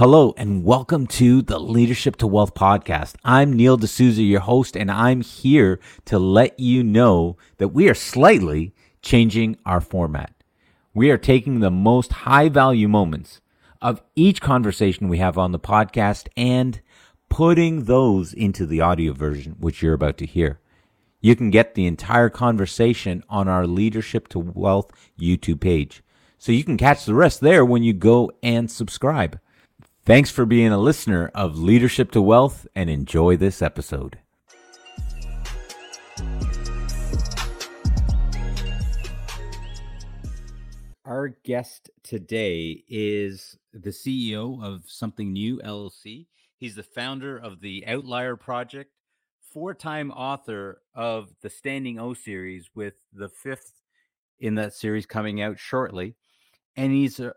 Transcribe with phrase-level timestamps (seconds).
[0.00, 3.16] Hello and welcome to the Leadership to Wealth podcast.
[3.22, 7.94] I'm Neil D'Souza, your host, and I'm here to let you know that we are
[7.94, 10.32] slightly changing our format.
[10.94, 13.42] We are taking the most high value moments
[13.82, 16.80] of each conversation we have on the podcast and
[17.28, 20.60] putting those into the audio version, which you're about to hear.
[21.20, 24.90] You can get the entire conversation on our Leadership to Wealth
[25.20, 26.02] YouTube page.
[26.38, 29.38] So you can catch the rest there when you go and subscribe.
[30.10, 34.18] Thanks for being a listener of Leadership to Wealth and enjoy this episode.
[41.04, 46.26] Our guest today is the CEO of Something New LLC.
[46.56, 48.90] He's the founder of the Outlier Project,
[49.52, 53.74] four time author of the Standing O series, with the fifth
[54.40, 56.16] in that series coming out shortly.
[56.74, 57.32] And he's a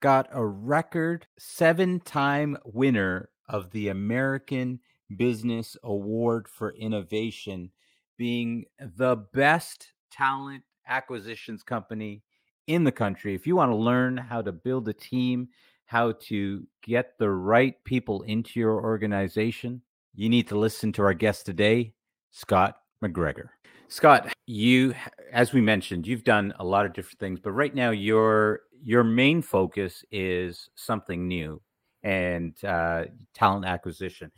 [0.00, 4.80] got a record seven time winner of the American
[5.16, 7.70] Business Award for Innovation,
[8.16, 12.22] being the best talent acquisitions company
[12.66, 13.34] in the country.
[13.34, 15.48] If you want to learn how to build a team,
[15.86, 19.82] how to get the right people into your organization,
[20.14, 21.94] you need to listen to our guest today,
[22.30, 23.52] Scott MacGregor.
[23.88, 24.94] Scott, you,
[25.30, 29.04] as we mentioned, you've done a lot of different things, but right now your your
[29.04, 31.60] main focus is something new
[32.02, 34.32] and uh, talent acquisition.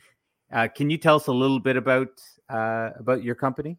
[0.53, 2.09] Uh, can you tell us a little bit about
[2.49, 3.79] uh, about your company?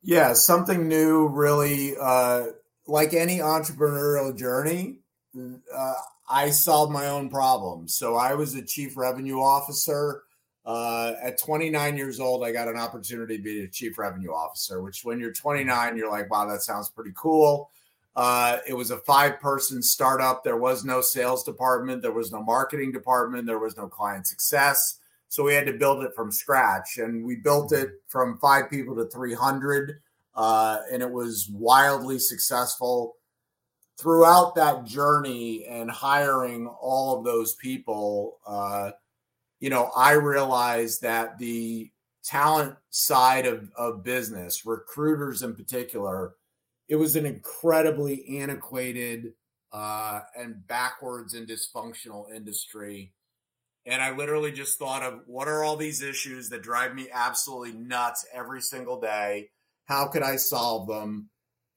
[0.00, 1.26] Yeah, something new.
[1.26, 2.46] Really, uh,
[2.86, 5.00] like any entrepreneurial journey,
[5.36, 5.94] uh,
[6.28, 7.96] I solved my own problems.
[7.96, 10.22] So I was a chief revenue officer
[10.66, 14.82] uh, at 29 years old, I got an opportunity to be a chief revenue officer,
[14.82, 17.70] which when you're 29, you're like, wow, that sounds pretty cool.
[18.16, 20.42] Uh, it was a five person startup.
[20.44, 25.00] There was no sales department, there was no marketing department, there was no client success.
[25.28, 26.98] So we had to build it from scratch.
[26.98, 30.00] And we built it from five people to 300.
[30.34, 33.16] Uh, and it was wildly successful
[33.98, 38.38] throughout that journey and hiring all of those people.
[38.46, 38.92] Uh,
[39.60, 41.90] you know, I realized that the
[42.24, 46.34] talent side of, of business, recruiters in particular,
[46.88, 49.32] it was an incredibly antiquated
[49.72, 53.12] uh, and backwards and dysfunctional industry.
[53.86, 57.72] And I literally just thought of what are all these issues that drive me absolutely
[57.72, 59.50] nuts every single day?
[59.86, 61.28] How could I solve them?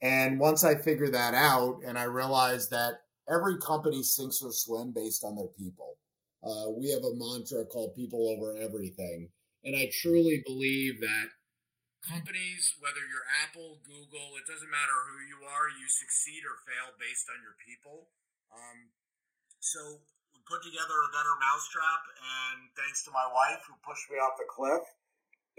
[0.01, 4.91] And once I figured that out, and I realized that every company sinks or swim
[4.91, 5.97] based on their people.
[6.47, 9.27] Uh, we have a mantra called people over everything.
[9.67, 11.27] And I truly believe that
[12.07, 16.95] companies, whether you're Apple, Google, it doesn't matter who you are, you succeed or fail
[16.95, 18.07] based on your people.
[18.47, 18.95] Um,
[19.59, 19.99] so
[20.31, 24.39] we put together a better mousetrap, and thanks to my wife who pushed me off
[24.39, 24.87] the cliff.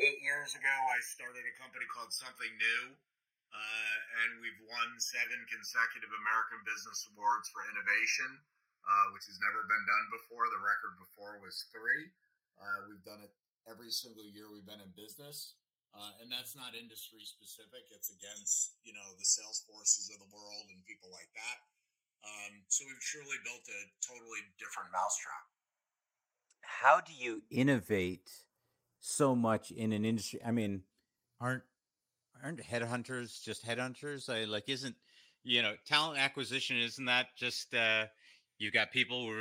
[0.00, 2.96] Eight years ago, I started a company called Something New,
[3.52, 8.40] uh, and we've won seven consecutive American Business Awards for innovation
[8.88, 10.48] uh, which has never been done before.
[10.48, 12.08] The record before was three.
[12.56, 13.30] Uh, we've done it
[13.68, 15.60] every single year we've been in business.
[15.92, 17.88] Uh, and that's not industry specific.
[17.92, 21.58] It's against, you know, the sales forces of the world and people like that.
[22.24, 25.44] Um, so we've truly built a totally different mousetrap.
[26.60, 28.30] How do you innovate
[29.00, 30.40] so much in an industry?
[30.44, 30.82] I mean,
[31.40, 31.62] aren't
[32.42, 34.28] aren't headhunters just headhunters?
[34.28, 34.96] I like isn't
[35.42, 38.06] you know talent acquisition isn't that just uh,
[38.58, 39.32] You've got people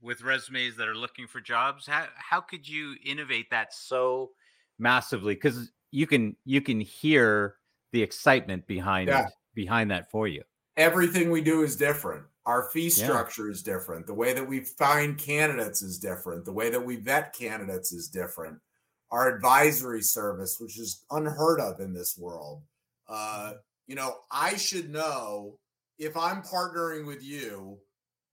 [0.00, 1.86] with resumes that are looking for jobs.
[1.86, 4.30] How how could you innovate that so
[4.78, 5.34] massively?
[5.34, 7.56] Because you can you can hear
[7.92, 9.26] the excitement behind yeah.
[9.54, 10.42] behind that for you.
[10.76, 12.24] Everything we do is different.
[12.46, 13.52] Our fee structure yeah.
[13.52, 14.06] is different.
[14.06, 16.44] The way that we find candidates is different.
[16.44, 18.58] The way that we vet candidates is different.
[19.10, 22.62] Our advisory service, which is unheard of in this world.
[23.08, 23.54] Uh,
[23.88, 25.58] you know, I should know
[25.98, 27.78] if I'm partnering with you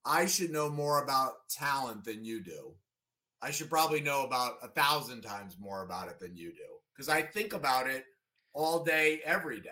[0.07, 2.73] I should know more about talent than you do.
[3.41, 7.09] I should probably know about a thousand times more about it than you do because
[7.09, 8.05] I think about it
[8.53, 9.69] all day, every day.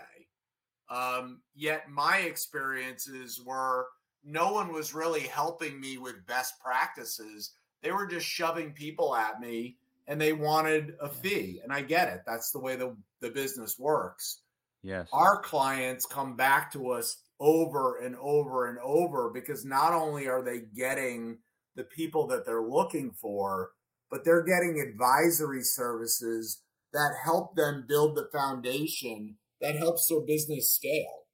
[0.90, 3.88] Um, yet my experiences were
[4.24, 7.54] no one was really helping me with best practices.
[7.82, 9.78] They were just shoving people at me
[10.08, 11.60] and they wanted a fee.
[11.64, 12.22] And I get it.
[12.26, 14.42] That's the way the, the business works.
[14.84, 15.08] Yes.
[15.12, 20.44] Our clients come back to us over and over and over because not only are
[20.44, 21.40] they getting
[21.76, 23.72] the people that they're looking for,
[24.10, 26.62] but they're getting advisory services
[26.94, 31.26] that help them build the foundation that helps their business scale.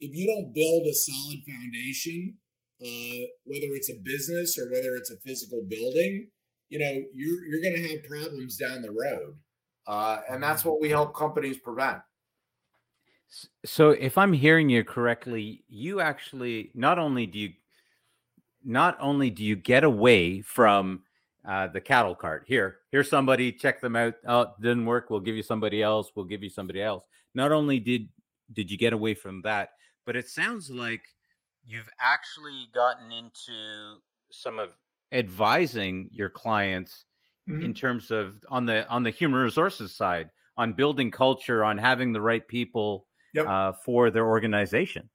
[0.00, 2.36] If you don't build a solid foundation,
[2.82, 6.28] uh, whether it's a business or whether it's a physical building,
[6.68, 9.36] you know, you're you're going to have problems down the road,
[9.86, 11.98] uh, and that's what we help companies prevent.
[13.64, 17.52] So, if I'm hearing you correctly, you actually not only do you
[18.64, 21.02] not only do you get away from
[21.46, 22.44] uh, the cattle cart.
[22.46, 23.52] Here, here's somebody.
[23.52, 24.14] Check them out.
[24.26, 25.10] Oh, it didn't work.
[25.10, 26.10] We'll give you somebody else.
[26.14, 27.04] We'll give you somebody else.
[27.34, 28.08] Not only did
[28.52, 29.70] did you get away from that,
[30.04, 31.02] but it sounds like
[31.64, 34.00] you've actually gotten into
[34.30, 34.70] some of
[35.12, 37.04] advising your clients
[37.48, 37.64] mm-hmm.
[37.64, 42.12] in terms of on the on the human resources side, on building culture, on having
[42.12, 43.46] the right people yep.
[43.46, 45.08] uh, for their organization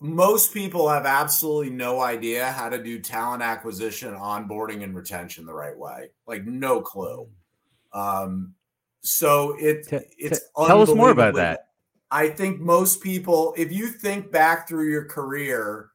[0.00, 5.52] most people have absolutely no idea how to do talent acquisition, onboarding, and retention the
[5.52, 6.10] right way.
[6.26, 7.28] Like no clue.
[7.92, 8.54] Um,
[9.00, 11.68] so it t- it's t- tell us more about that.
[12.10, 15.90] I think most people, if you think back through your career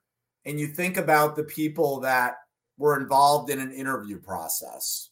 [0.46, 2.36] and you think about the people that
[2.78, 5.10] were involved in an interview process,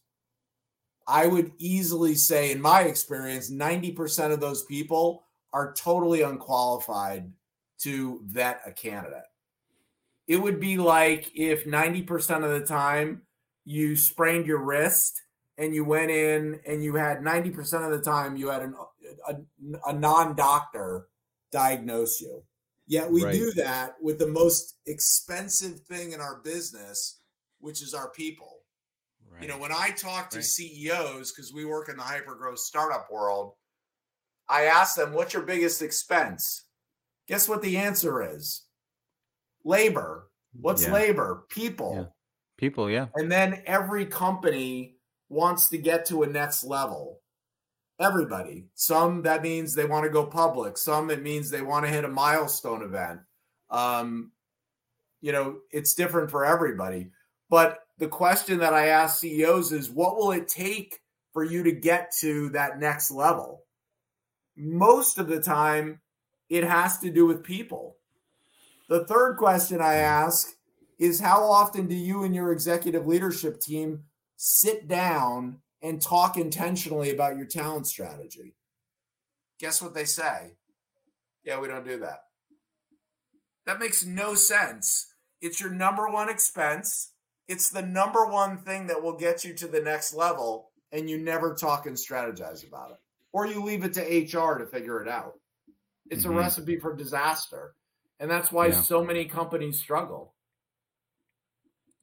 [1.08, 7.32] I would easily say, in my experience, 90% of those people are totally unqualified
[7.80, 9.24] to vet a candidate.
[10.26, 13.22] It would be like if 90% of the time
[13.64, 15.20] you sprained your wrist
[15.58, 18.74] and you went in and you had 90% of the time you had an,
[19.28, 19.36] a,
[19.86, 21.08] a non doctor
[21.50, 22.42] diagnose you.
[22.86, 23.32] Yet we right.
[23.32, 27.20] do that with the most expensive thing in our business,
[27.60, 28.58] which is our people.
[29.30, 29.42] Right.
[29.42, 30.44] You know, when I talk to right.
[30.44, 33.54] CEOs, because we work in the hyper growth startup world,
[34.52, 36.64] I ask them, what's your biggest expense?
[37.26, 38.64] Guess what the answer is?
[39.64, 40.28] Labor.
[40.60, 40.92] What's yeah.
[40.92, 41.46] labor?
[41.48, 41.94] People.
[41.96, 42.04] Yeah.
[42.58, 43.06] People, yeah.
[43.14, 44.96] And then every company
[45.30, 47.20] wants to get to a next level.
[47.98, 48.66] Everybody.
[48.74, 50.76] Some that means they want to go public.
[50.76, 53.20] Some it means they want to hit a milestone event.
[53.70, 54.32] Um,
[55.22, 57.10] you know, it's different for everybody.
[57.48, 60.98] But the question that I ask CEOs is what will it take
[61.32, 63.62] for you to get to that next level?
[64.56, 66.00] Most of the time,
[66.48, 67.96] it has to do with people.
[68.88, 70.48] The third question I ask
[70.98, 74.04] is how often do you and your executive leadership team
[74.36, 78.54] sit down and talk intentionally about your talent strategy?
[79.58, 80.56] Guess what they say?
[81.44, 82.24] Yeah, we don't do that.
[83.66, 85.14] That makes no sense.
[85.40, 87.12] It's your number one expense.
[87.48, 91.18] It's the number one thing that will get you to the next level, and you
[91.18, 92.98] never talk and strategize about it.
[93.32, 95.38] Or you leave it to HR to figure it out.
[96.10, 96.34] It's mm-hmm.
[96.34, 97.74] a recipe for disaster.
[98.20, 98.80] And that's why yeah.
[98.80, 100.34] so many companies struggle.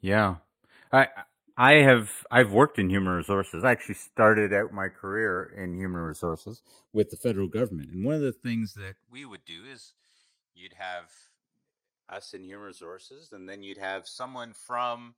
[0.02, 0.36] Yeah.
[0.92, 1.08] I
[1.56, 3.64] I have I've worked in human resources.
[3.64, 6.62] I actually started out my career in human resources
[6.94, 7.92] with the federal government.
[7.92, 9.94] And one of the things that we would do is
[10.56, 11.12] you'd have
[12.10, 15.14] us in human resources and then you'd have someone from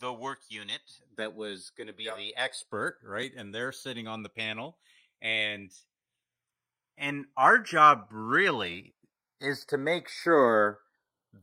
[0.00, 0.80] the work unit
[1.16, 2.16] that was going to be yep.
[2.16, 3.32] the expert, right?
[3.36, 4.76] And they're sitting on the panel
[5.22, 5.70] and
[6.98, 8.94] and our job really
[9.40, 10.78] is to make sure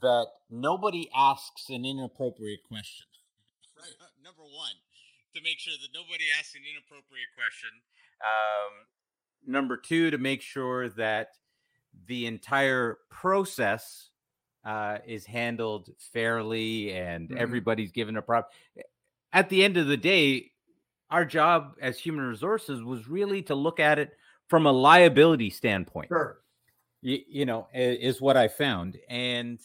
[0.01, 3.05] that nobody asks an inappropriate question.
[3.75, 3.89] Right.
[4.23, 4.71] Number one,
[5.35, 7.69] to make sure that nobody asks an inappropriate question.
[8.21, 8.85] Um,
[9.45, 11.31] number two, to make sure that
[12.07, 14.09] the entire process
[14.63, 17.37] uh, is handled fairly and mm-hmm.
[17.37, 18.51] everybody's given a prop.
[19.33, 20.51] At the end of the day,
[21.13, 24.17] our job as human resources was really to look at it
[24.47, 26.07] from a liability standpoint.
[26.07, 26.39] Sure.
[27.03, 28.97] You, you know, is what I found.
[29.07, 29.59] And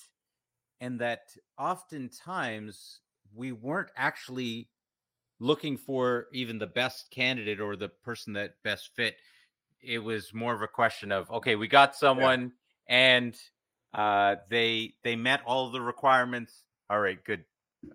[0.83, 1.21] and that
[1.59, 3.01] oftentimes
[3.35, 4.69] we weren't actually
[5.41, 9.17] looking for even the best candidate or the person that best fit.
[9.81, 12.53] It was more of a question of, okay, we got someone
[12.89, 12.95] yeah.
[12.95, 13.37] and
[13.95, 16.53] uh, they they met all the requirements.
[16.91, 17.45] All right, good.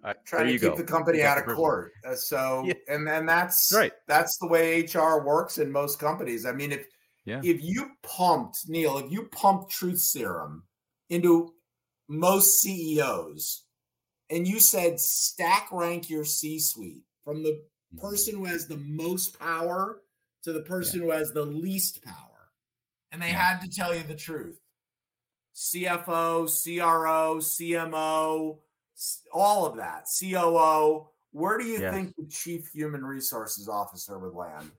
[0.04, 0.76] Uh, trying to keep go.
[0.76, 1.92] the company out of court.
[2.08, 2.74] Uh, so, yeah.
[2.88, 3.92] and then that's right.
[4.08, 6.46] That's the way HR works in most companies.
[6.46, 6.86] I mean, if
[7.26, 7.42] yeah.
[7.44, 10.64] if you pumped Neil, if you pumped truth serum
[11.10, 11.54] into
[12.08, 13.64] most CEOs,
[14.30, 18.00] and you said stack rank your C-suite from the mm-hmm.
[18.00, 20.02] person who has the most power
[20.44, 21.06] to the person yeah.
[21.06, 22.52] who has the least power,
[23.12, 24.60] and they had to tell you the truth.
[25.56, 28.58] CFO, CRO, CMO
[29.32, 30.06] all of that.
[30.20, 31.08] COO.
[31.32, 31.94] Where do you yes.
[31.94, 34.72] think the chief human resources officer would land?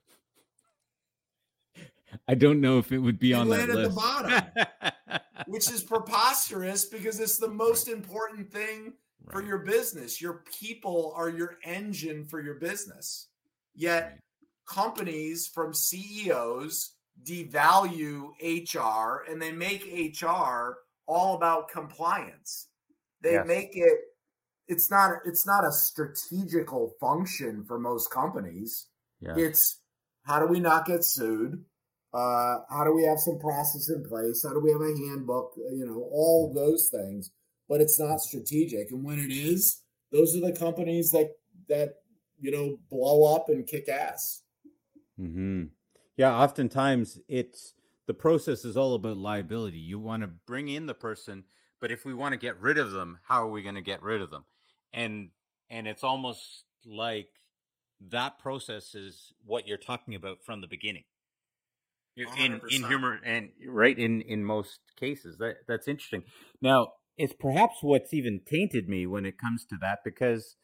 [2.28, 3.90] I don't know if it would be on that list.
[3.90, 8.92] the bottom, which is preposterous because it's the most important thing
[9.24, 9.32] right.
[9.32, 10.20] for your business.
[10.20, 13.28] Your people are your engine for your business.
[13.74, 14.20] Yet right.
[14.68, 16.92] companies from CEOs
[17.22, 22.68] devalue HR and they make HR all about compliance.
[23.24, 23.46] They yes.
[23.46, 23.98] make it
[24.68, 28.86] it's not it's not a strategical function for most companies.
[29.20, 29.34] Yeah.
[29.36, 29.80] It's
[30.22, 31.64] how do we not get sued?
[32.12, 34.44] Uh, how do we have some process in place?
[34.46, 35.52] How do we have a handbook?
[35.56, 37.30] You know, all those things.
[37.68, 38.90] But it's not strategic.
[38.90, 41.30] And when it is, those are the companies that
[41.68, 41.94] that
[42.40, 44.42] you know blow up and kick ass.
[45.18, 45.64] Hmm.
[46.16, 46.34] Yeah.
[46.34, 47.74] Oftentimes, it's
[48.06, 49.78] the process is all about liability.
[49.78, 51.44] You want to bring in the person,
[51.84, 54.02] but if we want to get rid of them, how are we going to get
[54.02, 54.46] rid of them?
[54.94, 55.28] And
[55.68, 57.28] and it's almost like
[58.10, 61.04] that process is what you're talking about from the beginning.
[62.18, 62.38] 100%.
[62.38, 66.22] In in humor and right in in most cases that that's interesting.
[66.62, 70.56] Now it's perhaps what's even tainted me when it comes to that because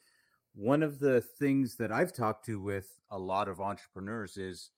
[0.54, 4.70] one of the things that I've talked to with a lot of entrepreneurs is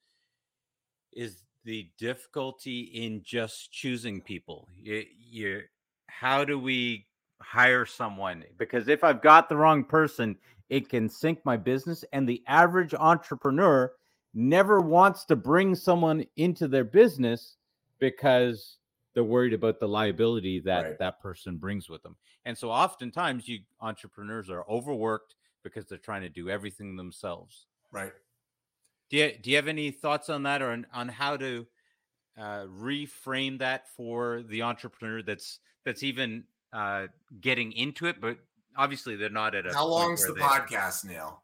[1.13, 4.67] is the difficulty in just choosing people.
[4.75, 5.61] You, you
[6.19, 7.05] how do we
[7.41, 8.43] hire someone?
[8.57, 10.37] Because if I've got the wrong person,
[10.69, 12.05] it can sink my business.
[12.13, 13.91] And the average entrepreneur
[14.33, 17.57] never wants to bring someone into their business
[17.99, 18.77] because
[19.13, 20.99] they're worried about the liability that right.
[20.99, 22.15] that person brings with them.
[22.45, 27.67] And so oftentimes you entrepreneurs are overworked because they're trying to do everything themselves.
[27.91, 28.11] Right.
[29.09, 31.67] Do you do you have any thoughts on that or on, on how to
[32.37, 37.07] uh, reframe that for the entrepreneur that's that's even uh,
[37.41, 38.37] getting into it, but
[38.77, 39.73] obviously they're not at a.
[39.73, 41.41] How long's the podcast, Neil?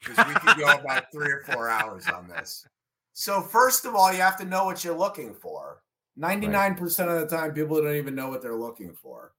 [0.00, 2.66] Because we could go about three or four hours on this.
[3.12, 5.82] So first of all, you have to know what you're looking for.
[6.16, 9.32] Ninety-nine percent of the time, people don't even know what they're looking for.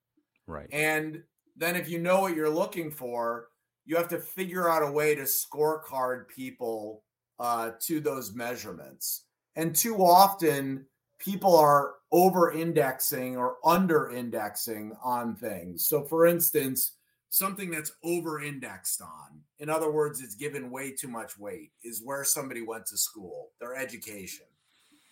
[0.48, 0.68] Right.
[0.72, 1.24] And
[1.56, 3.48] then if you know what you're looking for,
[3.86, 7.04] you have to figure out a way to scorecard people
[7.40, 9.26] uh, to those measurements.
[9.56, 10.86] And too often,
[11.20, 15.86] people are over indexing or under indexing on things.
[15.86, 16.94] So, for instance,
[17.30, 22.02] something that's over indexed on, in other words, it's given way too much weight, is
[22.04, 24.46] where somebody went to school, their education.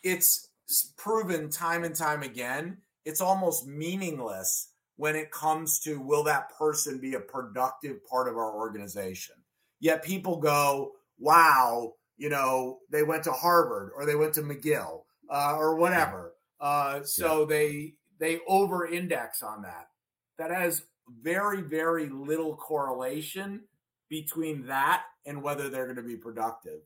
[0.04, 0.50] It's
[0.98, 7.00] proven time and time again, it's almost meaningless when it comes to will that person
[7.00, 9.36] be a productive part of our organization.
[9.80, 15.02] Yet people go, wow, you know, they went to Harvard or they went to McGill
[15.30, 16.34] uh, or whatever.
[16.60, 17.46] Uh, so yeah.
[17.48, 19.90] they they over index on that.
[20.38, 20.84] That has
[21.22, 23.62] very very little correlation
[24.10, 26.82] between that and whether they're going to be productive.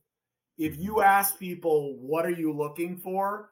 [0.58, 1.08] If you mm-hmm.
[1.08, 3.52] ask people what are you looking for,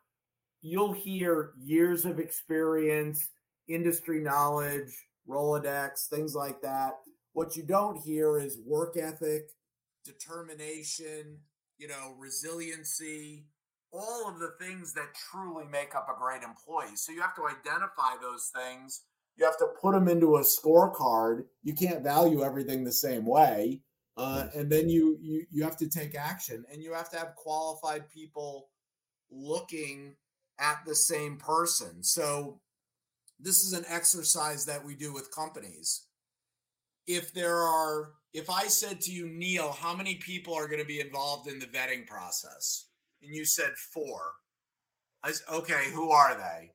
[0.61, 3.29] you'll hear years of experience,
[3.67, 6.99] industry knowledge, Rolodex, things like that.
[7.33, 9.49] What you don't hear is work ethic,
[10.03, 11.37] determination,
[11.77, 13.45] you know, resiliency,
[13.91, 16.95] all of the things that truly make up a great employee.
[16.95, 19.03] So you have to identify those things.
[19.37, 21.45] You have to put them into a scorecard.
[21.63, 23.81] You can't value everything the same way.
[24.17, 27.35] Uh, and then you, you you have to take action and you have to have
[27.35, 28.69] qualified people
[29.29, 30.15] looking
[30.59, 32.03] at the same person.
[32.03, 32.59] So
[33.39, 36.07] this is an exercise that we do with companies.
[37.05, 40.85] If there are if I said to you, Neil, how many people are going to
[40.85, 42.87] be involved in the vetting process?
[43.27, 44.21] And you said four.
[45.21, 46.71] I said, okay, who are they?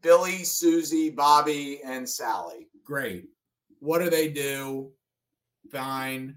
[0.00, 2.68] Billy, Susie, Bobby, and Sally.
[2.84, 3.24] Great.
[3.80, 4.92] What do they do?
[5.72, 6.36] Fine.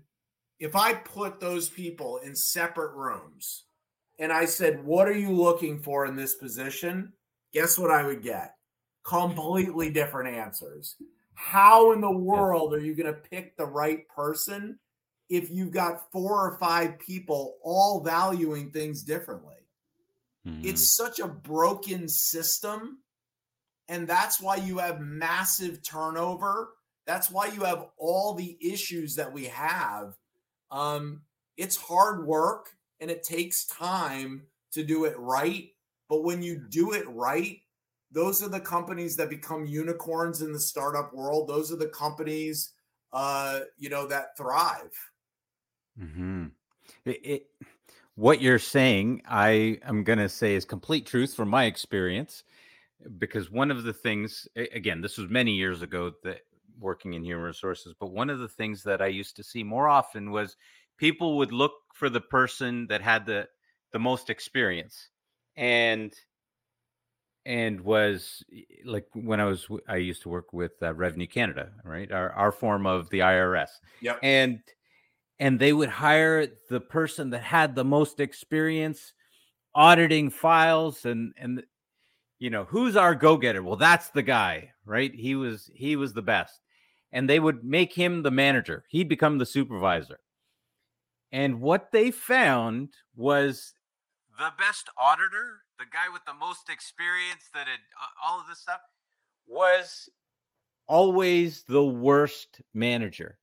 [0.60, 3.66] If I put those people in separate rooms
[4.18, 7.14] and I said, What are you looking for in this position?
[7.54, 8.56] Guess what I would get?
[9.04, 10.96] Completely different answers.
[11.36, 14.80] How in the world are you going to pick the right person
[15.32, 19.56] if you've got four or five people all valuing things differently?
[20.46, 20.68] Mm-hmm.
[20.68, 23.00] It's such a broken system.
[23.88, 26.74] And that's why you have massive turnover.
[27.08, 30.16] That's why you have all the issues that we have.
[30.70, 31.22] Um,
[31.56, 32.68] it's hard work
[33.00, 35.70] and it takes time to do it right.
[36.10, 37.58] But when you do it right,
[38.12, 41.48] those are the companies that become unicorns in the startup world.
[41.48, 42.74] Those are the companies,
[43.14, 44.92] uh, you know, that thrive.
[45.98, 46.48] Hmm.
[47.06, 47.46] It, it,
[48.16, 52.44] what you're saying, I am going to say, is complete truth from my experience,
[53.18, 56.42] because one of the things, again, this was many years ago that
[56.80, 59.88] working in human resources, but one of the things that I used to see more
[59.88, 60.58] often was
[60.98, 63.48] people would look for the person that had the
[63.92, 65.10] the most experience,
[65.56, 66.14] and
[67.46, 68.44] and was
[68.86, 72.12] like when I was I used to work with uh, Revenue Canada, right?
[72.12, 73.70] Our our form of the IRS.
[74.02, 74.18] Yeah.
[74.22, 74.62] And
[75.42, 79.14] and they would hire the person that had the most experience
[79.74, 81.64] auditing files and and
[82.40, 83.62] you know, who's our go-getter?
[83.62, 85.14] Well, that's the guy, right?
[85.14, 86.62] He was he was the best.
[87.12, 88.86] and they would make him the manager.
[88.88, 90.20] He'd become the supervisor.
[91.32, 93.74] And what they found was
[94.38, 98.60] the best auditor, the guy with the most experience that had uh, all of this
[98.60, 98.82] stuff,
[99.48, 100.10] was
[100.88, 103.38] always the worst manager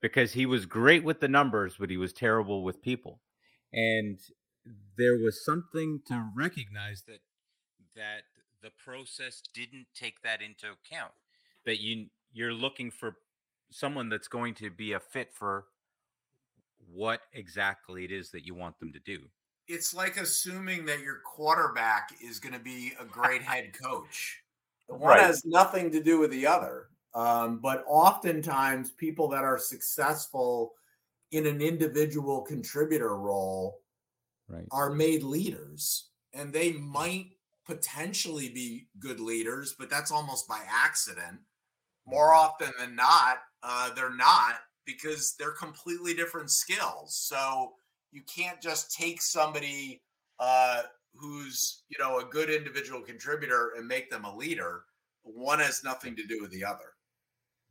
[0.00, 3.20] because he was great with the numbers, but he was terrible with people.
[3.72, 4.18] And
[4.96, 7.20] there was something to recognize that
[7.96, 8.22] that
[8.62, 11.12] the process didn't take that into account.
[11.66, 13.16] That you you're looking for
[13.70, 15.66] someone that's going to be a fit for
[16.92, 19.20] what exactly it is that you want them to do.
[19.68, 24.42] It's like assuming that your quarterback is going to be a great head coach.
[24.86, 25.20] One right.
[25.20, 26.89] has nothing to do with the other.
[27.14, 30.74] Um, but oftentimes, people that are successful
[31.32, 33.80] in an individual contributor role
[34.48, 34.64] right.
[34.70, 37.32] are made leaders, and they might
[37.66, 41.38] potentially be good leaders, but that's almost by accident.
[42.06, 42.46] More mm-hmm.
[42.46, 44.54] often than not, uh, they're not
[44.86, 47.16] because they're completely different skills.
[47.16, 47.74] So
[48.12, 50.02] you can't just take somebody
[50.38, 50.82] uh,
[51.14, 54.84] who's you know a good individual contributor and make them a leader.
[55.22, 56.94] One has nothing to do with the other.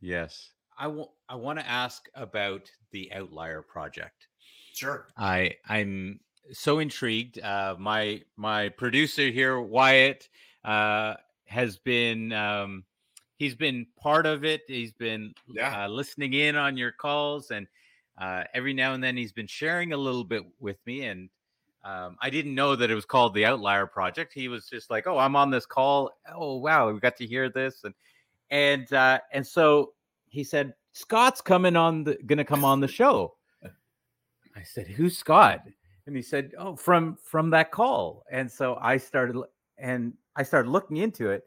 [0.00, 0.50] Yes.
[0.78, 4.28] I want I want to ask about the Outlier project.
[4.72, 5.08] Sure.
[5.16, 6.20] I I'm
[6.52, 7.38] so intrigued.
[7.40, 10.28] Uh, my my producer here, Wyatt,
[10.64, 11.14] uh,
[11.46, 12.84] has been um,
[13.36, 14.62] he's been part of it.
[14.68, 15.84] He's been yeah.
[15.84, 17.66] uh, listening in on your calls, and
[18.18, 21.04] uh, every now and then he's been sharing a little bit with me.
[21.04, 21.28] And
[21.84, 24.32] um, I didn't know that it was called the Outlier Project.
[24.32, 26.10] He was just like, "Oh, I'm on this call.
[26.32, 27.94] Oh, wow, we got to hear this," and
[28.50, 29.92] and uh, and so
[30.26, 33.36] he said Scott's coming on the gonna come on the show.
[34.56, 35.62] I said, "Who's Scott?"
[36.06, 39.36] And he said, "Oh, from from that call." And so I started
[39.78, 41.44] and I started looking into it,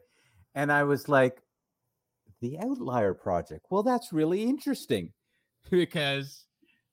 [0.54, 1.42] and I was like,
[2.40, 5.12] "The Outlier Project." Well, that's really interesting
[5.70, 6.46] because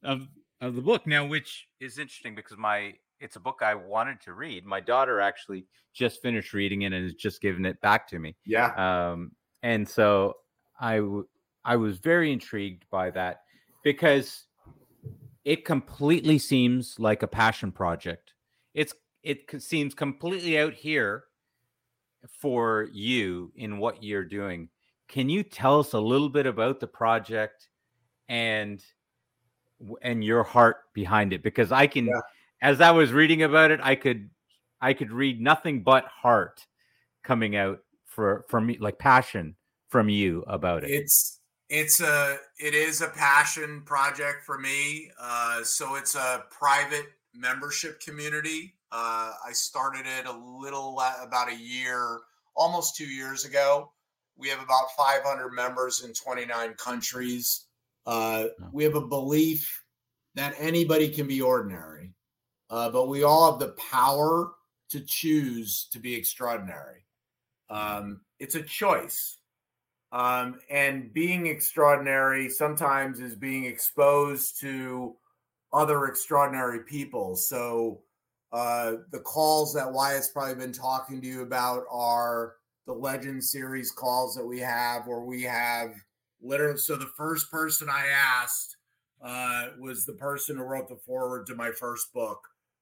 [0.04, 0.28] of
[0.60, 4.34] of the book now, which is interesting because my it's a book I wanted to
[4.34, 4.66] read.
[4.66, 8.36] My daughter actually just finished reading it and has just given it back to me.
[8.46, 8.74] Yeah.
[9.12, 9.32] Um,
[9.64, 10.38] and so
[10.80, 11.28] I w-
[11.64, 13.42] I was very intrigued by that
[13.84, 14.46] because
[15.46, 18.34] it completely seems like a passion project.
[18.74, 18.94] It's
[19.24, 21.26] it seems completely out here
[22.28, 24.70] for you in what you're doing.
[25.08, 27.70] Can you tell us a little bit about the project
[28.30, 28.84] and
[30.02, 32.22] and your heart behind it because I can yeah.
[32.62, 34.30] as I was reading about it I could
[34.80, 36.66] I could read nothing but heart
[37.24, 37.80] coming out
[38.12, 39.56] for from me like passion
[39.90, 40.92] from you about it.
[40.92, 45.10] It's it's a it is a passion project for me.
[45.20, 48.76] Uh, so it's a private membership community.
[48.92, 52.20] Uh, I started it a little about a year,
[52.56, 53.92] almost two years ago.
[54.38, 57.68] We have about 500 members in 29 countries.
[58.06, 59.84] Uh, we have a belief
[60.36, 62.14] that anybody can be ordinary,
[62.70, 64.52] uh, but we all have the power
[64.90, 67.06] to choose to be extraordinary.
[67.72, 69.38] Um, it's a choice.
[70.12, 75.16] Um, and being extraordinary sometimes is being exposed to
[75.72, 77.38] other extraordinary people.
[77.38, 78.02] So
[78.52, 82.56] uh, the calls that Wyatt's probably been talking to you about are
[82.86, 85.94] the Legend Series calls that we have, where we have
[86.42, 86.78] literally.
[86.78, 88.76] So the first person I asked
[89.24, 92.40] uh, was the person who wrote the foreword to my first book,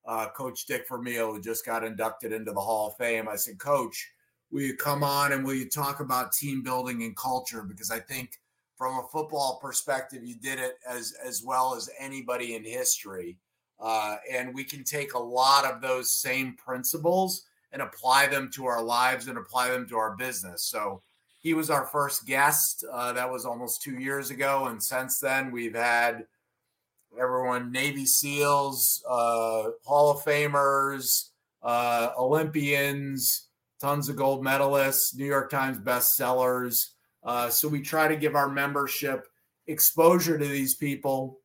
[0.08, 3.30] uh, Coach Dick Vermeil, who just got inducted into the Hall of Fame.
[3.30, 4.10] I said, Coach
[4.52, 7.64] will you come on and will you talk about team building and culture?
[7.64, 8.40] Because I think
[8.76, 13.38] from a football perspective, you did it as as well as anybody in history.
[13.80, 18.66] Uh, and we can take a lot of those same principles and apply them to
[18.66, 20.66] our lives and apply them to our business.
[20.66, 21.02] So
[21.40, 22.84] he was our first guest.
[22.92, 26.26] Uh, that was almost two years ago, and since then we've had
[27.20, 31.30] everyone Navy SEALs, uh, Hall of Famers,
[31.64, 33.49] uh, Olympians
[33.80, 36.78] tons of gold medalists, New York Times bestsellers.
[37.24, 39.28] Uh, so we try to give our membership
[39.68, 41.40] exposure to these people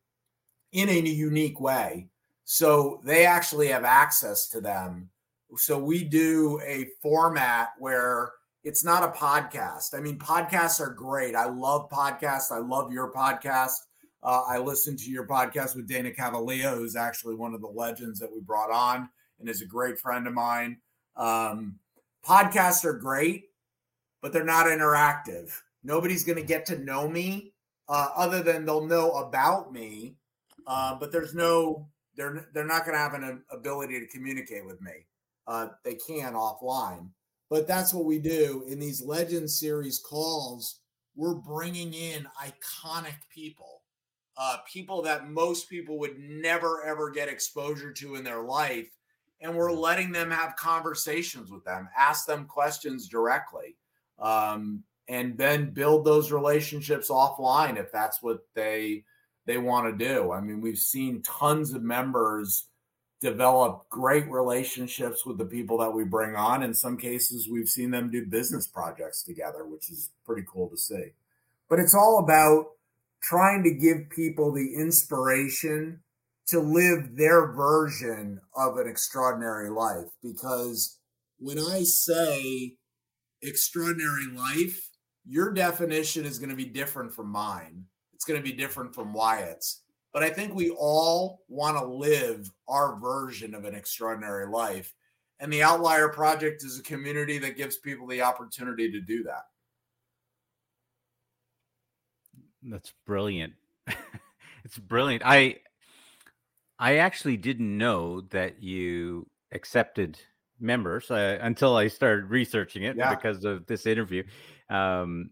[0.71, 2.07] in a unique way.
[2.43, 5.09] So they actually have access to them.
[5.57, 8.31] So we do a format where
[8.63, 9.93] it's not a podcast.
[9.93, 11.35] I mean, podcasts are great.
[11.35, 12.51] I love podcasts.
[12.51, 13.77] I love your podcast.
[14.23, 18.19] Uh, I listened to your podcast with Dana Kavalea, who's actually one of the legends
[18.19, 19.07] that we brought on
[19.39, 20.77] and is a great friend of mine.
[21.15, 21.79] Um,
[22.25, 23.49] podcasts are great,
[24.21, 25.51] but they're not interactive.
[25.83, 27.53] Nobody's going to get to know me
[27.87, 30.15] uh, other than they'll know about me.
[30.67, 34.81] Uh, but there's no, they're they're not going to have an ability to communicate with
[34.81, 35.05] me.
[35.47, 37.09] Uh, they can offline,
[37.51, 40.79] but that's what we do in these Legend Series calls.
[41.15, 43.83] we're bringing in iconic people,
[44.37, 48.89] uh, people that most people would never ever get exposure to in their life.
[49.41, 53.75] And we're letting them have conversations with them, ask them questions directly,
[54.19, 59.03] um, and then build those relationships offline if that's what they
[59.45, 60.31] they want to do.
[60.31, 62.65] I mean, we've seen tons of members
[63.21, 66.63] develop great relationships with the people that we bring on.
[66.63, 70.77] In some cases, we've seen them do business projects together, which is pretty cool to
[70.77, 71.11] see.
[71.69, 72.71] But it's all about
[73.21, 76.01] trying to give people the inspiration
[76.47, 80.07] to live their version of an extraordinary life.
[80.21, 80.99] Because
[81.39, 82.75] when I say
[83.41, 84.89] extraordinary life,
[85.27, 87.85] your definition is going to be different from mine.
[88.13, 89.81] It's going to be different from Wyatt's
[90.15, 94.93] but I think we all want to live our version of an extraordinary life.
[95.41, 99.41] And the Outlier Project is a community that gives people the opportunity to do that.
[102.63, 103.55] That's brilliant.
[104.63, 105.23] it's brilliant.
[105.25, 105.57] I
[106.79, 110.19] I actually didn't know that you accepted
[110.59, 113.13] members uh, until I started researching it yeah.
[113.13, 114.23] because of this interview.
[114.69, 115.31] Um,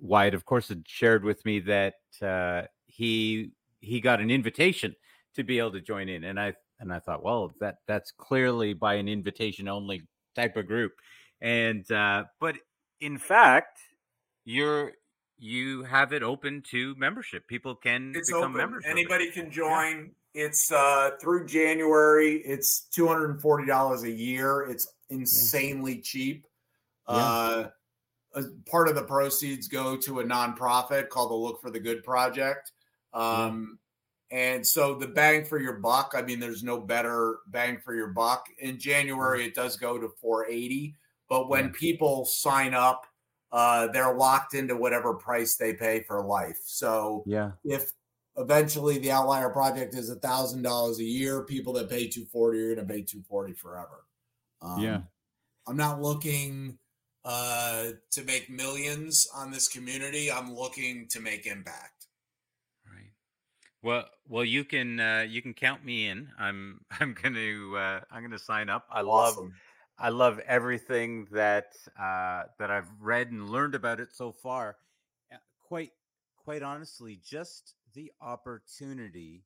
[0.00, 4.94] Wyatt, of course, had shared with me that uh, he he got an invitation
[5.34, 8.72] to be able to join in, and I and I thought, well, that that's clearly
[8.72, 10.02] by an invitation only
[10.36, 10.92] type of group,
[11.40, 12.56] and uh, but
[13.00, 13.80] in fact,
[14.44, 14.92] you're
[15.38, 17.48] you have it open to membership.
[17.48, 18.56] People can it's become open.
[18.56, 18.84] members.
[18.86, 20.12] Anybody can join.
[20.34, 20.44] Yeah.
[20.44, 22.36] It's uh, through January.
[22.44, 24.62] It's two hundred and forty dollars a year.
[24.62, 26.02] It's insanely yeah.
[26.02, 26.46] cheap.
[27.08, 27.16] Yeah.
[27.16, 32.02] Uh, part of the proceeds go to a nonprofit called the Look for the Good
[32.02, 32.72] Project.
[33.12, 33.78] Um,
[34.30, 38.08] and so the bang for your buck, I mean, there's no better bang for your
[38.08, 38.46] buck.
[38.58, 40.96] In January, it does go to 480,
[41.28, 43.06] but when people sign up,
[43.52, 46.58] uh, they're locked into whatever price they pay for life.
[46.64, 47.92] So yeah, if
[48.36, 52.74] eventually the outlier project is a thousand dollars a year, people that pay 240 are
[52.74, 54.04] going to pay 240 forever.
[54.62, 55.00] Um, yeah,
[55.66, 56.78] I'm not looking
[57.24, 60.30] uh, to make millions on this community.
[60.30, 62.06] I'm looking to make impact.
[62.86, 63.12] Right.
[63.82, 66.28] Well, well, you can uh, you can count me in.
[66.38, 68.86] I'm I'm going to uh, I'm going to sign up.
[68.90, 69.44] I awesome.
[69.44, 69.52] love
[69.98, 74.76] I love everything that uh, that I've read and learned about it so far.
[75.32, 75.92] Uh, quite
[76.36, 79.44] quite honestly, just the opportunity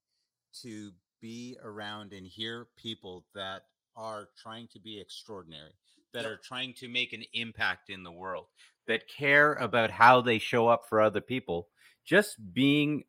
[0.62, 3.62] to be around and hear people that
[3.96, 5.72] are trying to be extraordinary,
[6.14, 8.46] that are trying to make an impact in the world,
[8.86, 11.68] that care about how they show up for other people.
[12.04, 13.04] Just being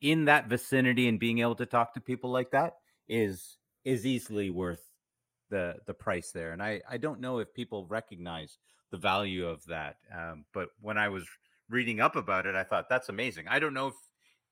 [0.00, 2.74] in that vicinity and being able to talk to people like that
[3.08, 4.82] is is easily worth
[5.50, 6.52] the the price there.
[6.52, 8.58] And I I don't know if people recognize
[8.90, 9.96] the value of that.
[10.14, 11.24] Um, but when I was
[11.68, 13.46] reading up about it, I thought that's amazing.
[13.48, 13.94] I don't know if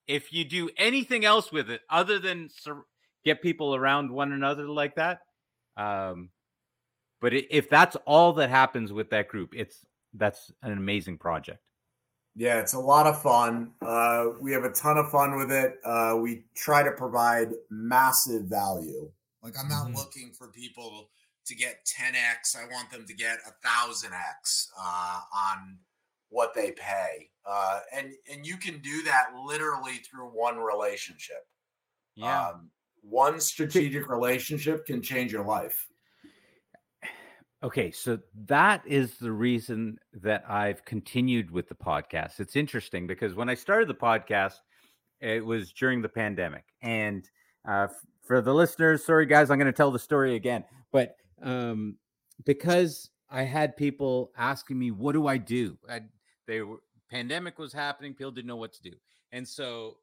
[0.07, 2.85] if you do anything else with it other than sur-
[3.25, 5.21] get people around one another like that.
[5.77, 6.31] Um,
[7.21, 9.85] but if that's all that happens with that group, it's
[10.15, 11.61] that's an amazing project.
[12.35, 13.73] Yeah, it's a lot of fun.
[13.83, 15.75] Uh, we have a ton of fun with it.
[15.85, 19.11] Uh, we try to provide massive value.
[19.43, 19.97] Like I'm not mm-hmm.
[19.97, 21.11] looking for people
[21.47, 22.57] to get 10x.
[22.57, 25.79] I want them to get a thousand x uh, on
[26.31, 31.47] what they pay, uh, and and you can do that literally through one relationship.
[32.17, 32.71] Yeah, um,
[33.03, 35.87] one strategic relationship can change your life.
[37.63, 42.41] Okay, so that is the reason that I've continued with the podcast.
[42.41, 44.55] It's interesting because when I started the podcast,
[45.21, 46.65] it was during the pandemic.
[46.81, 47.29] And
[47.69, 47.89] uh,
[48.27, 50.65] for the listeners, sorry guys, I'm going to tell the story again.
[50.91, 51.97] But um,
[52.47, 56.01] because I had people asking me, "What do I do?" I,
[56.51, 58.93] they were pandemic was happening, people didn't know what to do,
[59.33, 59.99] and so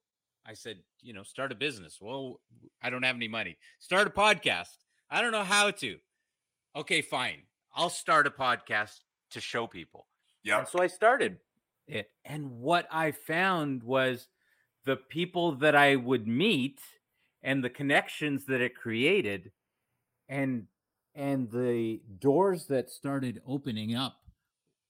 [0.45, 2.41] I said, "You know, start a business." Well,
[2.81, 3.57] I don't have any money.
[3.79, 4.77] Start a podcast.
[5.09, 5.97] I don't know how to
[6.77, 7.41] okay, fine.
[7.75, 8.99] I'll start a podcast
[9.31, 10.07] to show people.
[10.43, 10.63] Yeah.
[10.63, 11.37] So I started
[11.87, 12.11] it.
[12.23, 14.27] And what I found was
[14.85, 16.79] the people that I would meet
[17.43, 19.51] and the connections that it created
[20.29, 20.67] and
[21.15, 24.17] and the doors that started opening up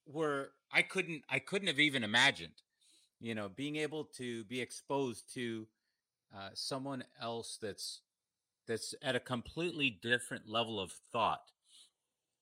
[0.05, 2.61] were I couldn't I couldn't have even imagined.
[3.19, 5.67] You know, being able to be exposed to
[6.35, 8.01] uh, someone else that's
[8.67, 11.41] that's at a completely different level of thought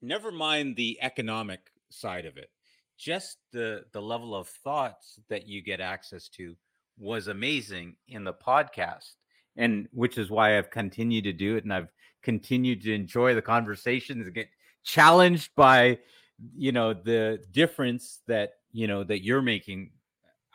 [0.01, 2.49] never mind the economic side of it
[2.97, 6.55] just the the level of thoughts that you get access to
[6.97, 9.15] was amazing in the podcast
[9.57, 11.91] and which is why I've continued to do it and I've
[12.23, 14.49] continued to enjoy the conversations and get
[14.83, 15.99] challenged by
[16.55, 19.91] you know the difference that you know that you're making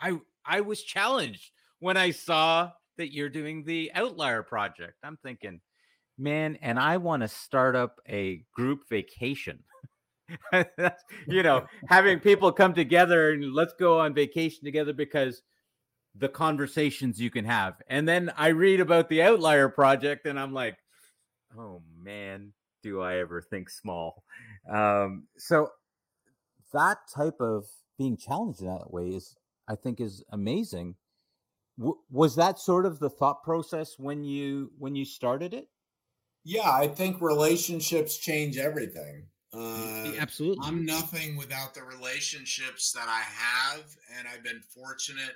[0.00, 4.94] I I was challenged when I saw that you're doing the Outlier project.
[5.02, 5.60] I'm thinking,
[6.18, 9.60] man, and I want to start up a group vacation.
[11.26, 15.42] you know, having people come together and let's go on vacation together because
[16.14, 17.74] the conversations you can have.
[17.88, 20.76] And then I read about the Outlier project and I'm like,
[21.58, 24.24] oh man, do I ever think small?
[24.68, 25.70] Um, so
[26.72, 27.66] that type of
[27.98, 29.36] being challenged in that way is,
[29.68, 30.96] I think, is amazing.
[31.78, 35.68] W- was that sort of the thought process when you when you started it?
[36.44, 39.26] Yeah, I think relationships change everything.
[39.52, 40.66] Uh, Absolutely.
[40.66, 43.84] I'm nothing without the relationships that I have,
[44.16, 45.34] and I've been fortunate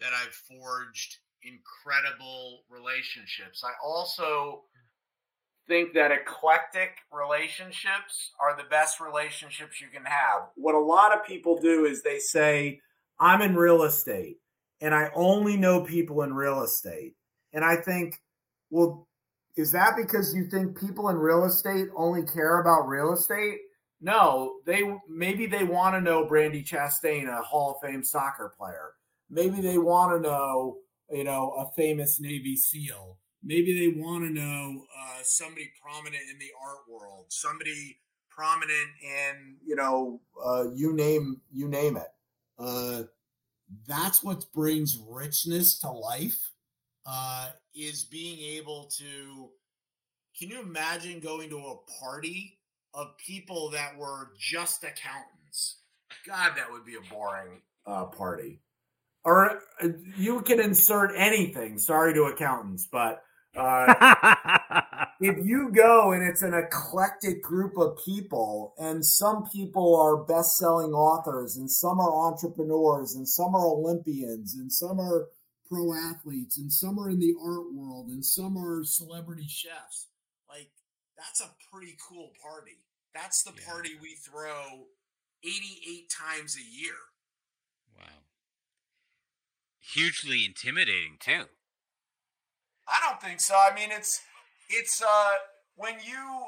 [0.00, 3.62] that I've forged incredible relationships.
[3.64, 4.64] I also
[5.70, 10.48] think that eclectic relationships are the best relationships you can have.
[10.56, 12.80] What a lot of people do is they say,
[13.20, 14.38] I'm in real estate
[14.80, 17.14] and I only know people in real estate.
[17.52, 18.20] And I think,
[18.70, 19.06] well,
[19.56, 23.58] is that because you think people in real estate only care about real estate?
[24.00, 28.94] No, they maybe they want to know Brandi Chastain, a Hall of Fame soccer player.
[29.28, 30.78] Maybe they want to know,
[31.10, 33.18] you know, a famous Navy SEAL.
[33.42, 37.98] Maybe they want to know uh, somebody prominent in the art world, somebody
[38.28, 42.12] prominent in, you know, uh, you name you name it.
[42.58, 43.02] Uh,
[43.86, 46.52] that's what brings richness to life
[47.06, 49.48] uh, is being able to.
[50.38, 52.58] Can you imagine going to a party
[52.94, 55.78] of people that were just accountants?
[56.26, 58.60] God, that would be a boring uh, party.
[59.24, 61.78] Or uh, you can insert anything.
[61.78, 63.22] Sorry to accountants, but
[63.56, 64.34] uh,
[65.20, 70.56] if you go and it's an eclectic group of people, and some people are best
[70.56, 75.28] selling authors, and some are entrepreneurs, and some are Olympians, and some are
[75.68, 80.08] pro athletes, and some are in the art world, and some are celebrity chefs.
[80.48, 80.70] Like,
[81.16, 82.78] that's a pretty cool party.
[83.14, 83.70] That's the yeah.
[83.70, 84.86] party we throw
[85.44, 86.94] 88 times a year.
[87.96, 88.06] Wow.
[89.80, 91.44] Hugely intimidating, too.
[92.90, 93.54] I don't think so.
[93.54, 94.20] I mean, it's,
[94.68, 95.32] it's, uh,
[95.76, 96.44] when you,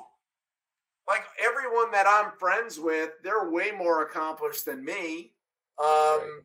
[1.09, 5.33] like everyone that I'm friends with, they're way more accomplished than me.
[5.79, 6.41] Um, right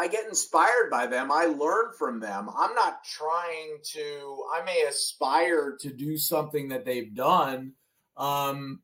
[0.00, 1.32] I get inspired by them.
[1.32, 2.48] I learn from them.
[2.56, 7.72] I'm not trying to, I may aspire to do something that they've done.
[8.16, 8.80] Um,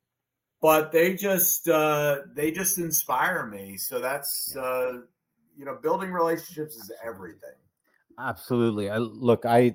[0.61, 3.77] but they just uh, they just inspire me.
[3.77, 4.93] So that's uh,
[5.57, 7.59] you know, building relationships is everything.
[8.19, 8.89] Absolutely.
[8.91, 9.75] I look, I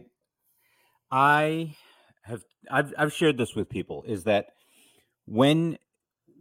[1.12, 1.76] I
[2.24, 4.48] have I've I've shared this with people is that
[5.26, 5.78] when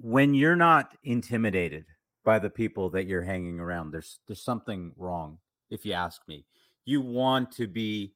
[0.01, 1.85] when you're not intimidated
[2.29, 3.91] by the people that you're hanging around.
[3.91, 5.39] There's there's something wrong,
[5.71, 6.45] if you ask me.
[6.85, 8.13] You want to be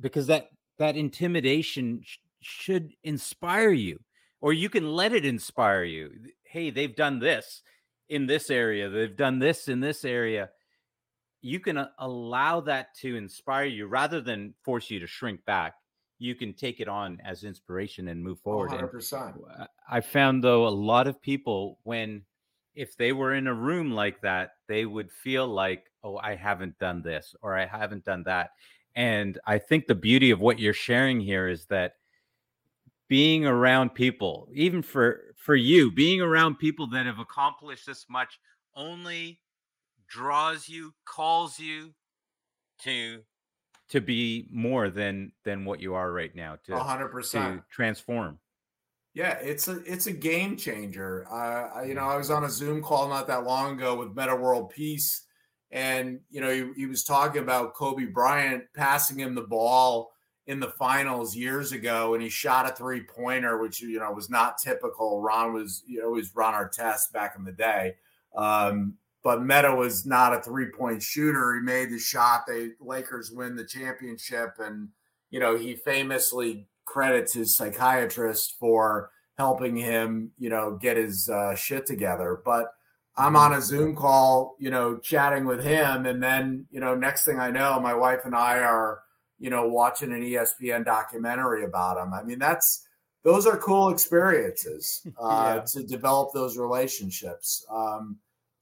[0.00, 3.98] because that that intimidation sh- should inspire you,
[4.40, 6.10] or you can let it inspire you.
[6.44, 7.62] Hey, they've done this
[8.08, 8.88] in this area.
[8.88, 10.50] They've done this in this area.
[11.42, 15.74] You can uh, allow that to inspire you rather than force you to shrink back.
[16.18, 18.70] You can take it on as inspiration and move oh, forward.
[18.70, 19.60] 100%.
[19.60, 22.22] Uh, I found though a lot of people when
[22.74, 26.78] if they were in a room like that, they would feel like, oh, I haven't
[26.78, 28.50] done this or I haven't done that.
[28.94, 31.94] And I think the beauty of what you're sharing here is that
[33.08, 38.38] being around people, even for for you, being around people that have accomplished this much
[38.76, 39.40] only
[40.08, 41.92] draws you, calls you
[42.82, 43.22] to
[43.88, 48.38] to be more than than what you are right now to 100% to transform
[49.18, 51.26] yeah, it's a it's a game changer.
[51.28, 54.14] Uh, I, you know, I was on a Zoom call not that long ago with
[54.14, 55.24] Metta World Peace,
[55.72, 60.12] and you know, he, he was talking about Kobe Bryant passing him the ball
[60.46, 64.30] in the finals years ago, and he shot a three pointer, which you know was
[64.30, 65.20] not typical.
[65.20, 67.94] Ron was you know always Ron Artest back in the day,
[68.36, 68.94] um,
[69.28, 71.54] but Metta was not a three point shooter.
[71.54, 72.44] He made the shot.
[72.48, 74.88] They Lakers win the championship, and
[75.28, 81.54] you know he famously credits his psychiatrist for helping him, you know, get his uh,
[81.54, 82.40] shit together.
[82.42, 82.72] But
[83.18, 87.26] I'm on a Zoom call, you know, chatting with him, and then, you know, next
[87.26, 89.02] thing I know, my wife and I are,
[89.38, 92.14] you know, watching an ESPN documentary about him.
[92.14, 92.86] I mean, that's
[93.24, 95.64] those are cool experiences uh, yeah.
[95.72, 98.16] to develop those relationships, um,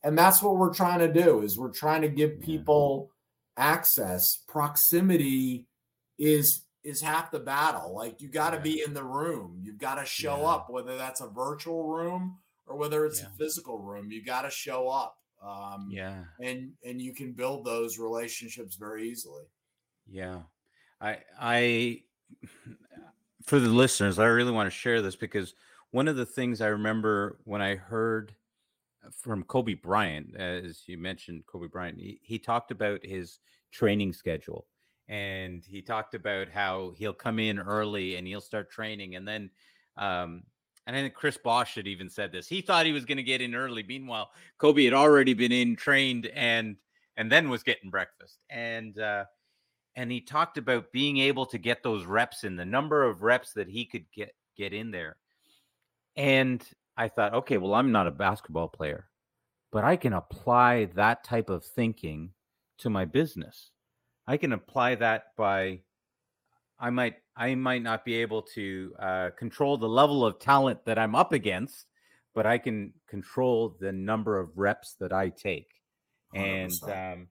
[0.07, 1.43] and that's what we're trying to do.
[1.43, 3.11] Is we're trying to give people
[3.57, 4.39] access.
[4.47, 5.67] Proximity
[6.17, 7.93] is is half the battle.
[7.93, 9.59] Like you got to be in the room.
[9.61, 10.47] You've got to show yeah.
[10.47, 12.39] up, whether that's a virtual room
[12.69, 13.27] or whether it's yeah.
[13.27, 14.13] a physical room.
[14.13, 15.19] You got to show up.
[15.45, 19.43] Um, yeah, and and you can build those relationships very easily.
[20.09, 20.43] Yeah,
[21.01, 22.03] I I
[23.45, 25.55] for the listeners, I really want to share this because
[25.91, 28.33] one of the things I remember when I heard
[29.13, 33.39] from Kobe Bryant, as you mentioned, Kobe Bryant, he, he talked about his
[33.73, 34.67] training schedule
[35.09, 39.51] and he talked about how he'll come in early and he'll start training and then
[39.97, 40.43] um
[40.87, 42.47] and I think Chris Bosh had even said this.
[42.47, 43.83] He thought he was going to get in early.
[43.83, 46.77] Meanwhile, Kobe had already been in, trained, and
[47.17, 48.39] and then was getting breakfast.
[48.51, 49.25] And uh,
[49.97, 53.53] and he talked about being able to get those reps in, the number of reps
[53.55, 55.17] that he could get get in there.
[56.15, 56.65] And
[56.97, 59.09] I thought, okay, well, I'm not a basketball player,
[59.71, 62.31] but I can apply that type of thinking
[62.79, 63.71] to my business.
[64.27, 65.81] I can apply that by
[66.79, 70.99] I might I might not be able to uh, control the level of talent that
[70.99, 71.87] I'm up against,
[72.35, 75.69] but I can control the number of reps that I take,
[76.35, 76.83] 100%.
[76.83, 77.29] and um,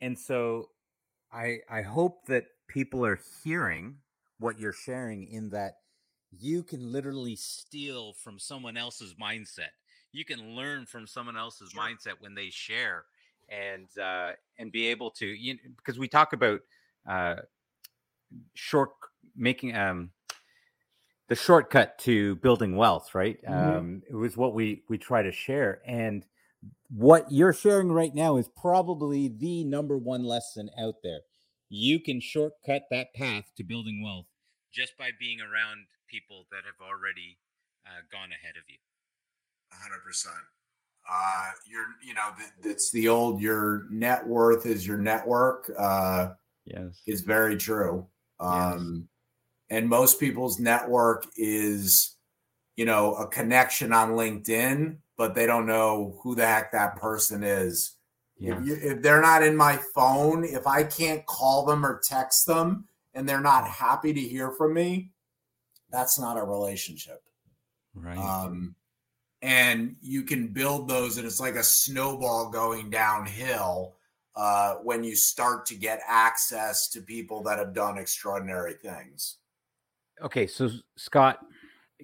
[0.00, 0.68] and so
[1.32, 3.96] I I hope that people are hearing
[4.38, 5.74] what you're sharing in that
[6.38, 9.72] you can literally steal from someone else's mindset.
[10.12, 11.82] You can learn from someone else's sure.
[11.82, 13.04] mindset when they share
[13.48, 16.60] and uh, and be able to you know, because we talk about
[17.08, 17.36] uh,
[18.54, 18.90] short
[19.36, 20.10] making um
[21.28, 23.76] the shortcut to building wealth right mm-hmm.
[23.76, 26.24] um it was what we we try to share and
[26.88, 31.20] what you're sharing right now is probably the number one lesson out there
[31.68, 34.26] you can shortcut that path to building wealth
[34.74, 37.38] just by being around people that have already
[37.86, 38.78] uh, gone ahead of you
[39.72, 40.26] 100%
[41.06, 42.30] uh you're you know
[42.62, 46.28] it's the old your net worth is your network uh
[46.64, 48.06] yes is very true
[48.40, 49.08] um,
[49.70, 49.78] yes.
[49.78, 52.16] And most people's network is,
[52.76, 57.42] you know, a connection on LinkedIn, but they don't know who the heck that person
[57.42, 57.96] is.
[58.38, 58.58] Yes.
[58.60, 62.46] If, you, if they're not in my phone, if I can't call them or text
[62.46, 65.12] them and they're not happy to hear from me,
[65.90, 67.22] that's not a relationship.
[67.94, 68.18] Right.
[68.18, 68.74] Um,
[69.42, 73.94] and you can build those, and it's like a snowball going downhill
[74.36, 79.36] uh, when you start to get access to people that have done extraordinary things.
[80.22, 81.38] Okay, so Scott,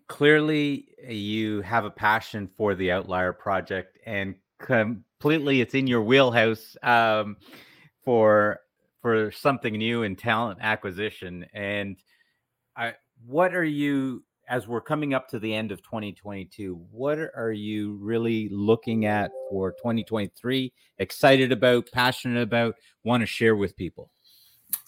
[0.06, 6.76] clearly you have a passion for the Outlier Project, and completely it's in your wheelhouse
[6.82, 7.36] um,
[8.04, 8.60] for
[9.00, 11.46] for something new in talent acquisition.
[11.54, 11.96] And
[12.76, 12.94] I,
[13.26, 17.96] what are you as we're coming up to the end of 2022, what are you
[18.02, 20.72] really looking at for 2023?
[20.98, 24.10] Excited about, passionate about, want to share with people?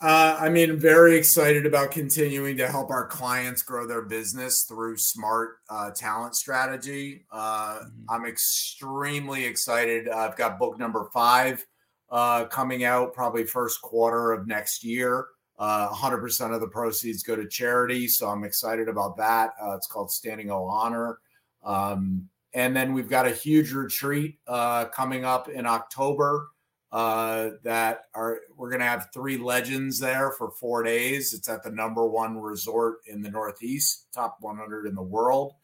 [0.01, 4.97] Uh, I mean, very excited about continuing to help our clients grow their business through
[4.97, 7.25] smart uh, talent strategy.
[7.31, 8.11] Uh, mm-hmm.
[8.11, 10.09] I'm extremely excited.
[10.09, 11.65] I've got book number five
[12.13, 15.27] uh, coming out probably first quarter of next year.
[15.59, 18.07] Uh, 100% of the proceeds go to charity.
[18.07, 19.53] So I'm excited about that.
[19.61, 21.19] Uh, it's called Standing O Honor.
[21.65, 26.49] Um, and then we've got a huge retreat uh, coming up in October
[26.91, 31.33] uh, that are we're going to have three legends there for four days.
[31.33, 35.55] It's at the number one resort in the Northeast, top 100 in the world.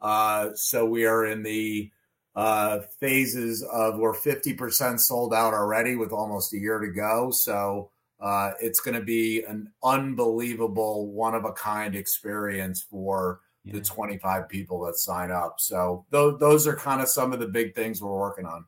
[0.00, 1.90] Uh, so we are in the
[2.38, 7.32] uh, phases of we're 50% sold out already with almost a year to go.
[7.32, 13.72] So uh, it's going to be an unbelievable, one of a kind experience for yeah.
[13.72, 15.56] the 25 people that sign up.
[15.58, 18.66] So th- those are kind of some of the big things we're working on.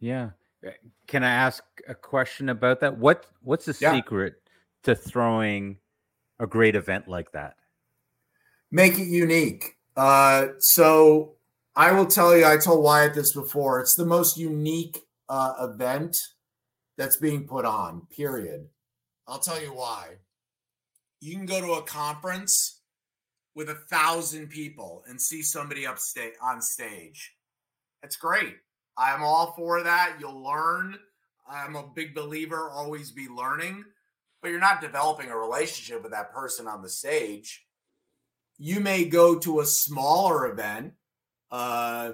[0.00, 0.30] Yeah.
[0.64, 0.72] Eh,
[1.06, 2.98] can I ask a question about that?
[2.98, 3.94] What What's the yeah.
[3.94, 4.42] secret
[4.82, 5.76] to throwing
[6.40, 7.54] a great event like that?
[8.72, 9.76] Make it unique.
[9.96, 11.37] Uh, so
[11.78, 13.78] I will tell you, I told Wyatt this before.
[13.78, 16.18] It's the most unique uh, event
[16.96, 18.66] that's being put on, period.
[19.28, 20.16] I'll tell you why.
[21.20, 22.80] You can go to a conference
[23.54, 27.32] with a thousand people and see somebody up sta- on stage.
[28.02, 28.56] That's great.
[28.96, 30.16] I'm all for that.
[30.18, 30.98] You'll learn.
[31.48, 33.84] I'm a big believer, always be learning,
[34.42, 37.64] but you're not developing a relationship with that person on the stage.
[38.58, 40.94] You may go to a smaller event,
[41.50, 42.12] uh,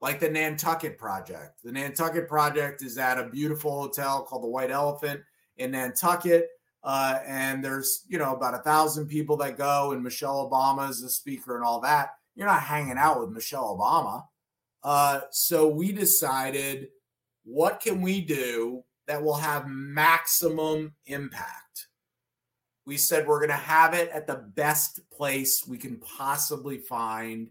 [0.00, 1.62] like the Nantucket Project.
[1.62, 5.20] The Nantucket Project is at a beautiful hotel called the White Elephant
[5.56, 6.48] in Nantucket.
[6.82, 11.02] Uh, and there's, you know, about a thousand people that go, and Michelle Obama is
[11.02, 12.14] the speaker and all that.
[12.34, 14.24] You're not hanging out with Michelle Obama.
[14.82, 16.88] Uh, so we decided,
[17.44, 21.88] what can we do that will have maximum impact?
[22.86, 27.50] We said we're going to have it at the best place we can possibly find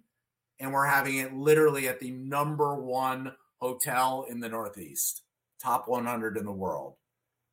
[0.59, 5.23] and we're having it literally at the number one hotel in the Northeast,
[5.61, 6.95] top 100 in the world.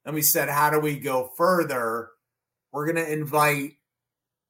[0.05, 2.11] And we said, how do we go further?
[2.73, 3.75] We're going to invite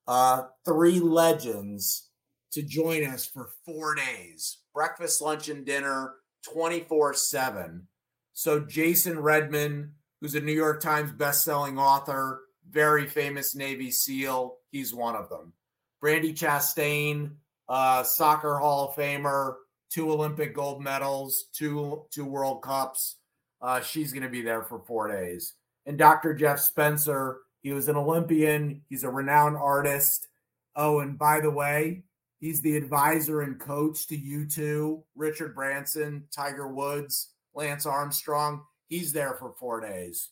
[0.06, 2.10] uh, three legends
[2.52, 6.14] to join us for four days breakfast, lunch, and dinner
[6.52, 7.86] 24 7.
[8.32, 14.94] So, Jason Redman, who's a New York Times bestselling author, very famous Navy SEAL, he's
[14.94, 15.54] one of them.
[16.02, 17.36] Brandi Chastain,
[17.68, 19.54] uh, soccer Hall of Famer,
[19.90, 23.16] two Olympic gold medals, two two World Cups.
[23.60, 25.54] Uh, she's going to be there for four days.
[25.86, 26.34] And Dr.
[26.34, 28.82] Jeff Spencer, he was an Olympian.
[28.88, 30.28] He's a renowned artist.
[30.74, 32.02] Oh, and by the way,
[32.38, 38.62] he's the advisor and coach to U2, Richard Branson, Tiger Woods, Lance Armstrong.
[38.88, 40.30] He's there for four days.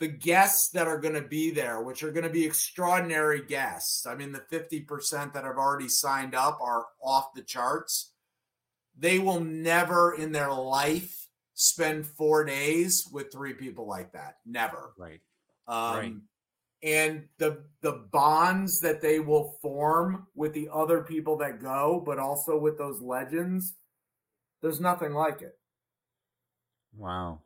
[0.00, 4.06] The guests that are going to be there, which are going to be extraordinary guests.
[4.06, 8.12] I mean, the 50% that have already signed up are off the charts.
[8.98, 14.36] They will never in their life spend four days with three people like that.
[14.46, 14.92] Never.
[14.98, 15.20] Right.
[15.68, 16.14] Um, right.
[16.82, 22.18] And the the bonds that they will form with the other people that go, but
[22.18, 23.74] also with those legends,
[24.62, 25.58] there's nothing like it.
[26.96, 27.40] Wow.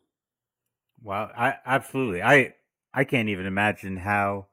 [1.05, 1.31] Wow.
[1.37, 2.23] I absolutely.
[2.23, 2.55] I
[2.93, 4.47] I can't even imagine how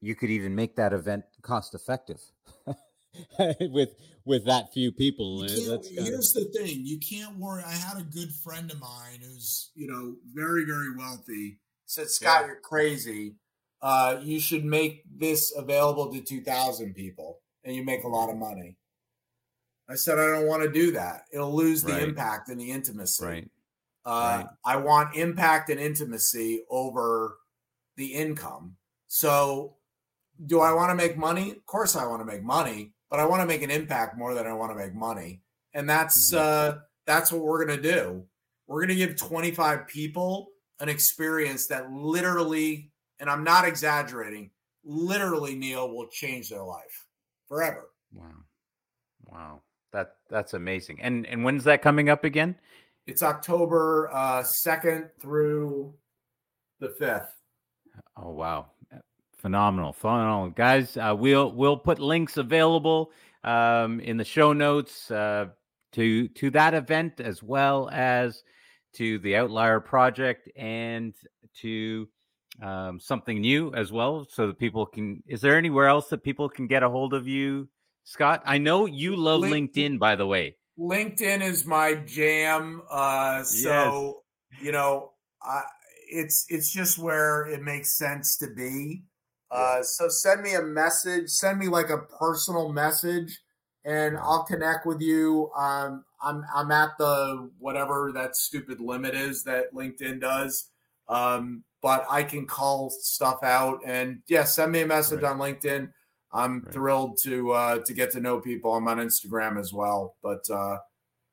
[0.00, 2.20] you could even make that event cost effective.
[3.60, 3.90] with
[4.24, 5.42] with that few people.
[5.42, 7.62] here's the thing: you can't worry.
[7.66, 11.58] I had a good friend of mine who's you know very very wealthy.
[11.86, 12.46] Said Scott, yeah.
[12.46, 13.34] you're crazy.
[13.82, 18.36] Uh, you should make this available to 2,000 people, and you make a lot of
[18.36, 18.76] money.
[19.90, 21.24] I said I don't want to do that.
[21.32, 22.02] It'll lose the right.
[22.04, 23.24] impact and the intimacy.
[23.24, 23.50] Right.
[24.04, 24.46] Uh, right.
[24.64, 27.38] I want impact and intimacy over
[27.96, 28.76] the income.
[29.06, 29.76] So,
[30.46, 31.50] do I want to make money?
[31.50, 34.32] Of course, I want to make money but I want to make an impact more
[34.32, 35.42] than I want to make money.
[35.74, 36.78] And that's mm-hmm.
[36.78, 38.24] uh that's what we're going to do.
[38.66, 40.48] We're going to give 25 people
[40.80, 42.90] an experience that literally
[43.20, 44.50] and I'm not exaggerating,
[44.82, 47.06] literally Neil will change their life
[47.48, 47.90] forever.
[48.14, 48.32] Wow.
[49.26, 49.62] Wow.
[49.92, 51.02] That that's amazing.
[51.02, 52.56] And and when's that coming up again?
[53.06, 55.94] It's October uh 2nd through
[56.80, 57.28] the 5th.
[58.16, 58.66] Oh wow.
[59.42, 60.96] Phenomenal, phenomenal, guys.
[60.96, 63.10] Uh, we'll we'll put links available
[63.42, 65.46] um, in the show notes uh,
[65.94, 68.44] to to that event as well as
[68.94, 71.12] to the Outlier Project and
[71.56, 72.08] to
[72.62, 75.24] um, something new as well, so that people can.
[75.26, 77.68] Is there anywhere else that people can get a hold of you,
[78.04, 78.42] Scott?
[78.46, 80.54] I know you love LinkedIn, LinkedIn by the way.
[80.78, 82.82] LinkedIn is my jam.
[82.90, 84.62] Uh, so yes.
[84.62, 85.12] you know,
[85.42, 85.62] I,
[86.10, 89.02] it's it's just where it makes sense to be.
[89.50, 93.38] Uh, so send me a message, send me like a personal message,
[93.84, 95.50] and I'll connect with you.
[95.56, 100.70] Um, I'm I'm at the whatever that stupid limit is that LinkedIn does.
[101.08, 105.32] Um, but I can call stuff out and yeah, send me a message right.
[105.32, 105.90] on LinkedIn.
[106.32, 106.72] I'm right.
[106.72, 108.74] thrilled to uh, to get to know people.
[108.74, 110.16] I'm on Instagram as well.
[110.22, 110.78] But uh,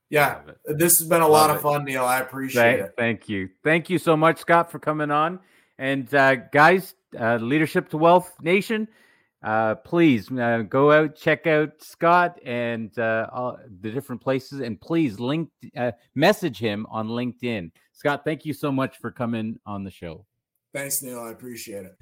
[0.10, 2.04] yeah, this has been a Love lot of fun, Neil.
[2.04, 2.93] I appreciate thank, it.
[2.97, 3.50] Thank you.
[3.64, 5.39] Thank you so much, Scott, for coming on.
[5.78, 8.88] And uh, guys, uh, Leadership to Wealth Nation,
[9.41, 14.82] uh, please uh, go out, check out Scott and uh, all the different places, and
[14.82, 17.72] please link uh, message him on LinkedIn.
[17.93, 20.26] Scott, thank you so much for coming on the show.
[20.74, 21.20] Thanks, Neil.
[21.20, 21.95] I appreciate it.